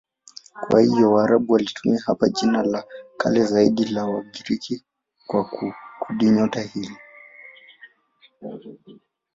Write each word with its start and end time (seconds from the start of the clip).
Kwa 0.69 0.81
hiyo 0.81 1.11
Waarabu 1.11 1.53
walitumia 1.53 2.01
hapa 2.05 2.29
jina 2.29 2.63
la 2.63 2.83
kale 3.17 3.43
zaidi 3.45 3.85
la 3.85 4.05
Wagiriki 4.05 4.83
kwa 5.27 5.51
kundinyota 5.99 6.61
hili. 6.61 6.97